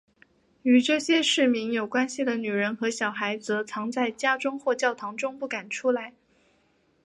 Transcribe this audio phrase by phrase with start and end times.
[0.63, 6.15] 与这些市民有关系的女人和小孩则藏在家中或教堂中不敢出来。